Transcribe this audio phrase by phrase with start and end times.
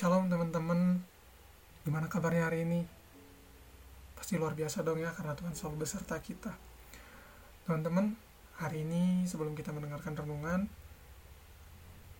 [0.00, 0.96] Shalom teman-teman,
[1.84, 2.88] gimana kabarnya hari ini?
[4.16, 6.56] Pasti luar biasa dong ya, karena Tuhan selalu beserta kita.
[7.68, 8.16] Teman-teman,
[8.56, 10.72] hari ini sebelum kita mendengarkan renungan,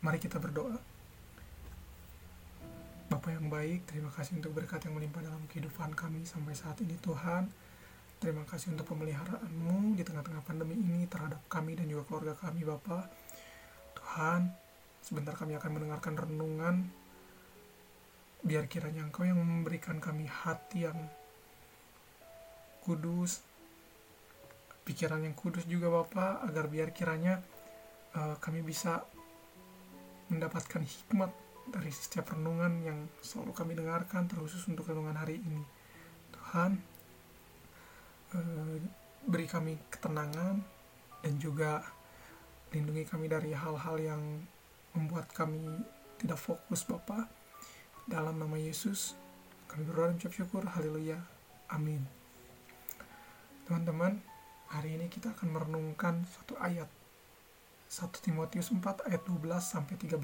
[0.05, 0.77] mari kita berdoa.
[3.09, 7.01] Bapak yang baik, terima kasih untuk berkat yang melimpah dalam kehidupan kami sampai saat ini
[7.01, 7.49] Tuhan.
[8.21, 13.09] Terima kasih untuk pemeliharaanmu di tengah-tengah pandemi ini terhadap kami dan juga keluarga kami Bapak.
[13.97, 14.53] Tuhan,
[15.01, 17.00] sebentar kami akan mendengarkan renungan
[18.41, 20.97] biar kiranya engkau yang memberikan kami hati yang
[22.81, 23.45] kudus
[24.85, 27.45] pikiran yang kudus juga Bapak agar biar kiranya
[28.17, 29.05] uh, kami bisa
[30.33, 31.31] mendapatkan hikmat
[31.69, 35.63] dari setiap renungan yang selalu kami dengarkan terkhusus untuk renungan hari ini.
[36.35, 36.81] Tuhan
[38.35, 38.77] uh,
[39.29, 40.65] beri kami ketenangan
[41.21, 41.85] dan juga
[42.73, 44.23] lindungi kami dari hal-hal yang
[44.97, 45.61] membuat kami
[46.19, 47.40] tidak fokus Bapak
[48.11, 49.15] dalam nama Yesus,
[49.71, 50.67] kami berdoa dan ucap syukur.
[50.67, 51.23] Haleluya.
[51.71, 52.03] Amin.
[53.63, 54.19] Teman-teman,
[54.67, 56.91] hari ini kita akan merenungkan satu ayat.
[57.87, 60.19] 1 Timotius 4 ayat 12 sampai 13.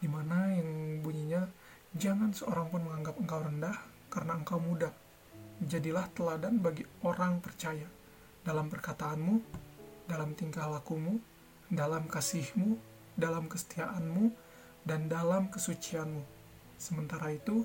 [0.00, 1.44] Di mana yang bunyinya,
[1.92, 3.76] jangan seorang pun menganggap engkau rendah
[4.08, 4.96] karena engkau muda.
[5.60, 7.84] Jadilah teladan bagi orang percaya
[8.40, 9.44] dalam perkataanmu,
[10.08, 11.20] dalam tingkah lakumu,
[11.68, 12.80] dalam kasihmu,
[13.12, 14.51] dalam kesetiaanmu,
[14.82, 16.22] dan dalam kesucianmu.
[16.78, 17.62] Sementara itu,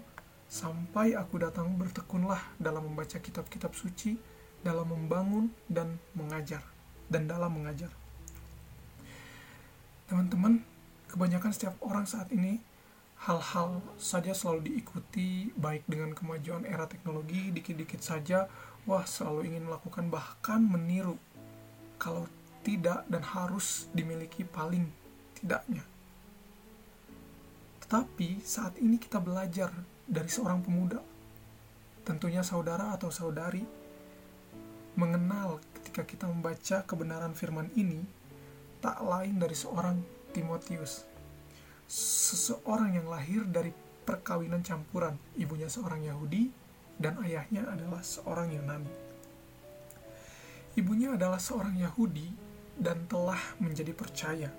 [0.48, 4.16] sampai aku datang bertekunlah dalam membaca kitab-kitab suci,
[4.62, 6.62] dalam membangun dan mengajar,
[7.10, 7.90] dan dalam mengajar.
[10.08, 10.64] Teman-teman,
[11.12, 12.62] kebanyakan setiap orang saat ini
[13.26, 18.46] hal-hal saja selalu diikuti baik dengan kemajuan era teknologi dikit-dikit saja
[18.86, 21.18] wah selalu ingin melakukan bahkan meniru
[21.98, 22.30] kalau
[22.62, 24.86] tidak dan harus dimiliki paling
[25.34, 25.82] tidaknya
[27.88, 29.72] tetapi saat ini kita belajar
[30.04, 31.00] dari seorang pemuda,
[32.04, 33.64] tentunya saudara atau saudari,
[35.00, 38.04] mengenal ketika kita membaca kebenaran firman ini,
[38.84, 40.04] tak lain dari seorang
[40.36, 41.08] Timotius.
[41.88, 43.72] Seseorang yang lahir dari
[44.04, 46.52] perkawinan campuran, ibunya seorang Yahudi
[47.00, 48.92] dan ayahnya adalah seorang Yunani.
[50.76, 52.36] Ibunya adalah seorang Yahudi
[52.76, 54.52] dan telah menjadi percaya,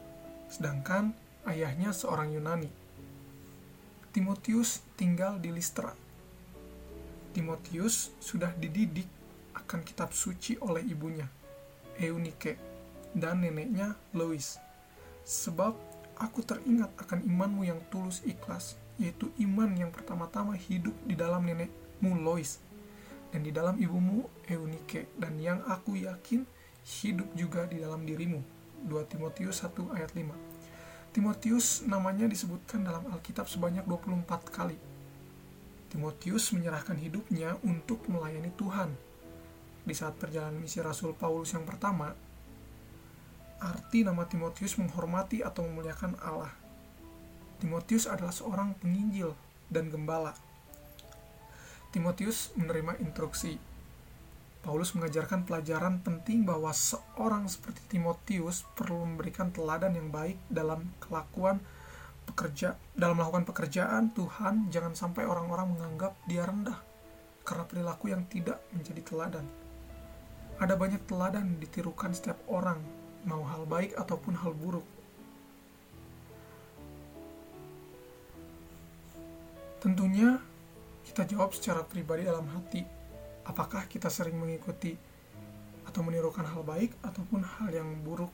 [0.48, 1.12] sedangkan
[1.44, 2.87] ayahnya seorang Yunani
[4.18, 5.94] Timotius tinggal di Listra.
[7.30, 9.06] Timotius sudah dididik
[9.54, 11.30] akan kitab suci oleh ibunya,
[12.02, 12.58] Eunike,
[13.14, 14.58] dan neneknya Lois.
[15.22, 15.70] Sebab
[16.18, 22.18] aku teringat akan imanmu yang tulus ikhlas, yaitu iman yang pertama-tama hidup di dalam nenekmu
[22.18, 22.58] Lois,
[23.30, 26.42] dan di dalam ibumu Eunike, dan yang aku yakin
[26.82, 28.42] hidup juga di dalam dirimu.
[28.82, 30.47] 2 Timotius 1 ayat 5
[31.18, 34.78] Timotius namanya disebutkan dalam Alkitab sebanyak 24 kali.
[35.90, 38.94] Timotius menyerahkan hidupnya untuk melayani Tuhan.
[39.82, 42.14] Di saat perjalanan misi Rasul Paulus yang pertama,
[43.58, 46.54] arti nama Timotius menghormati atau memuliakan Allah.
[47.58, 49.34] Timotius adalah seorang penginjil
[49.66, 50.38] dan gembala.
[51.90, 53.58] Timotius menerima instruksi
[54.68, 61.56] Paulus mengajarkan pelajaran penting bahwa seorang seperti Timotius perlu memberikan teladan yang baik dalam kelakuan
[62.28, 66.76] pekerja dalam melakukan pekerjaan Tuhan jangan sampai orang-orang menganggap dia rendah
[67.48, 69.48] karena perilaku yang tidak menjadi teladan.
[70.60, 72.84] Ada banyak teladan ditirukan setiap orang,
[73.24, 74.84] mau hal baik ataupun hal buruk.
[79.80, 80.36] Tentunya
[81.08, 82.97] kita jawab secara pribadi dalam hati
[83.48, 84.92] apakah kita sering mengikuti
[85.88, 88.30] atau menirukan hal baik ataupun hal yang buruk.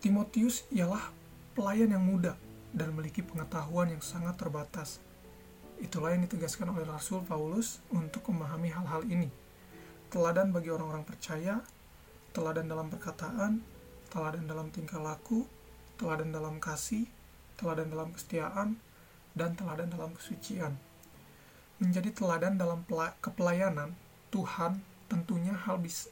[0.00, 1.12] Timotius ialah
[1.52, 2.40] pelayan yang muda
[2.72, 4.98] dan memiliki pengetahuan yang sangat terbatas.
[5.76, 9.28] Itulah yang ditegaskan oleh Rasul Paulus untuk memahami hal-hal ini.
[10.08, 11.60] Teladan bagi orang-orang percaya,
[12.32, 13.60] teladan dalam perkataan,
[14.08, 15.44] teladan dalam tingkah laku,
[16.00, 17.04] teladan dalam kasih,
[17.60, 18.78] teladan dalam kesetiaan,
[19.34, 20.78] dan teladan dalam kesucian
[21.82, 22.86] menjadi teladan dalam
[23.18, 23.94] kepelayanan
[24.30, 26.10] Tuhan tentunya hal bisa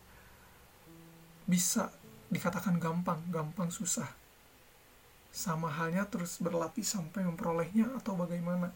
[1.46, 1.90] bisa
[2.30, 4.08] dikatakan gampang, gampang susah.
[5.32, 8.70] Sama halnya terus berlatih sampai memperolehnya atau bagaimana.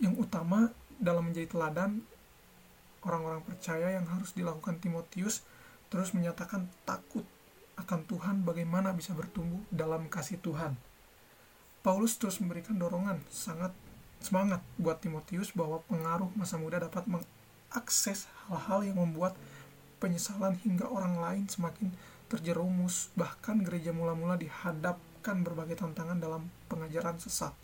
[0.00, 2.02] Yang utama dalam menjadi teladan
[3.04, 5.44] orang-orang percaya yang harus dilakukan Timotius
[5.92, 7.22] terus menyatakan takut
[7.76, 10.74] akan Tuhan bagaimana bisa bertumbuh dalam kasih Tuhan.
[11.84, 13.70] Paulus terus memberikan dorongan sangat
[14.24, 19.36] semangat buat Timotius bahwa pengaruh masa muda dapat mengakses hal-hal yang membuat
[20.00, 21.92] penyesalan hingga orang lain semakin
[22.32, 27.56] terjerumus bahkan gereja mula-mula dihadap mengalahkan berbagai tantangan dalam pengajaran sesat.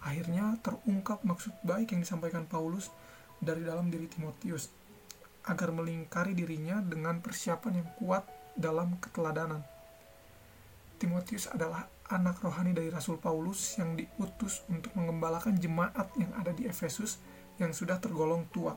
[0.00, 2.88] Akhirnya terungkap maksud baik yang disampaikan Paulus
[3.36, 4.72] dari dalam diri Timotius
[5.44, 8.24] agar melingkari dirinya dengan persiapan yang kuat
[8.56, 9.60] dalam keteladanan.
[10.96, 16.68] Timotius adalah anak rohani dari Rasul Paulus yang diutus untuk mengembalakan jemaat yang ada di
[16.68, 17.16] Efesus
[17.56, 18.76] yang sudah tergolong tua.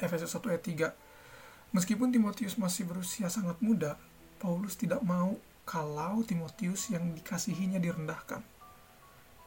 [0.00, 3.94] Efesus 1 ayat 3 Meskipun Timotius masih berusia sangat muda,
[4.42, 8.42] Paulus tidak mau kalau Timotius yang dikasihinya direndahkan,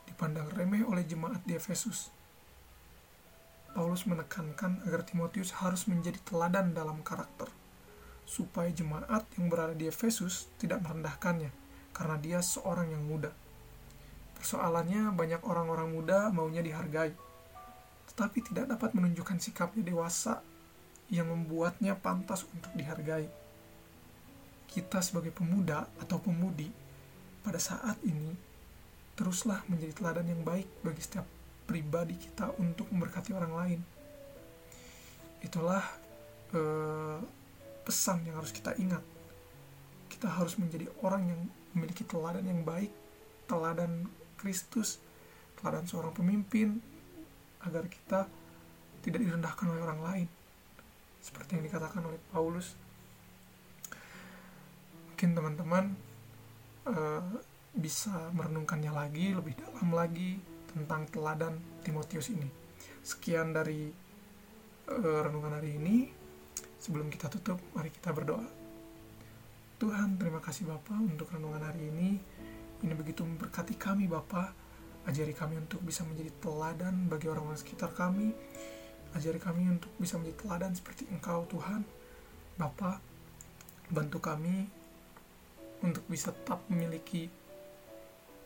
[0.08, 2.16] dipandang remeh oleh jemaat di Efesus.
[3.75, 7.52] Paulus menekankan agar Timotius harus menjadi teladan dalam karakter,
[8.24, 11.62] supaya jemaat yang berada di Efesus tidak merendahkannya,
[11.94, 13.31] karena dia seorang yang muda.
[14.36, 17.13] Persoalannya, banyak orang-orang muda maunya dihargai,
[18.12, 20.44] tetapi tidak dapat menunjukkan sikapnya dewasa
[21.07, 23.44] yang membuatnya pantas untuk dihargai
[24.74, 26.66] kita sebagai pemuda atau pemudi
[27.45, 28.34] pada saat ini
[29.13, 31.30] teruslah menjadi teladan yang baik bagi setiap
[31.69, 33.80] pribadi kita untuk memberkati orang lain.
[35.46, 35.86] Itulah
[36.57, 37.19] eh,
[37.86, 39.06] pesan yang harus kita ingat.
[40.10, 41.42] Kita harus menjadi orang yang
[41.74, 42.90] memiliki teladan yang baik,
[43.50, 45.02] teladan Kristus,
[45.60, 46.80] teladan seorang pemimpin,
[47.66, 48.30] agar kita
[49.04, 50.28] tidak direndahkan oleh orang lain.
[51.24, 52.84] Seperti yang dikatakan oleh Paulus
[55.24, 55.86] mungkin teman-teman
[56.84, 57.24] uh,
[57.72, 60.36] bisa merenungkannya lagi lebih dalam lagi
[60.68, 62.44] tentang teladan Timotius ini.
[63.00, 63.88] Sekian dari
[64.92, 66.12] uh, renungan hari ini.
[66.75, 68.62] Sebelum kita tutup, mari kita berdoa.
[69.84, 72.16] Tuhan, terima kasih Bapak untuk renungan hari ini.
[72.88, 74.56] Ini begitu memberkati kami Bapak.
[75.04, 78.32] Ajari kami untuk bisa menjadi teladan bagi orang-orang sekitar kami.
[79.12, 81.84] Ajari kami untuk bisa menjadi teladan seperti Engkau Tuhan.
[82.56, 83.04] Bapak,
[83.92, 84.72] bantu kami
[85.84, 87.28] untuk bisa tetap memiliki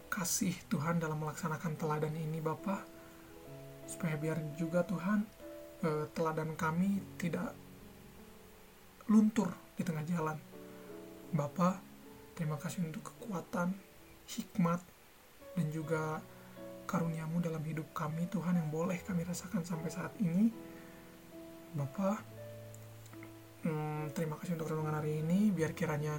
[0.09, 2.81] kasih Tuhan dalam melaksanakan teladan ini Bapak
[3.85, 5.21] supaya biar juga Tuhan
[5.85, 7.53] eh, teladan kami tidak
[9.05, 10.56] luntur di tengah jalan
[11.35, 11.83] Bapak
[12.37, 13.75] terima kasih untuk kekuatan
[14.27, 14.79] hikmat
[15.57, 16.21] dan juga
[16.87, 20.47] karuniamu dalam hidup kami Tuhan yang boleh kami rasakan sampai saat ini.
[21.75, 22.17] Bapak
[23.67, 25.51] hmm, terima kasih untuk renungan hari ini.
[25.51, 26.15] Biar kiranya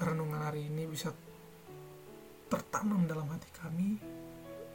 [0.00, 1.12] renungan hari ini bisa
[2.50, 3.96] tertanam dalam hati kami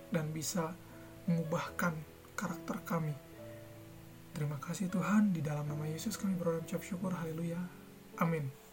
[0.09, 0.73] dan bisa
[1.29, 1.93] mengubahkan
[2.33, 3.13] karakter kami.
[4.35, 7.59] Terima kasih Tuhan, di dalam nama Yesus kami berdoa ucap syukur, haleluya,
[8.19, 8.64] amin.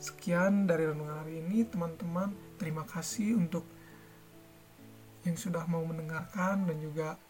[0.00, 2.32] Sekian dari renungan hari ini, teman-teman.
[2.56, 3.68] Terima kasih untuk
[5.28, 7.20] yang sudah mau mendengarkan dan juga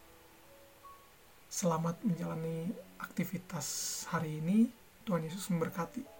[1.50, 2.70] selamat menjalani
[3.02, 3.66] aktivitas
[4.06, 4.70] hari ini.
[5.02, 6.19] Tuhan Yesus memberkati.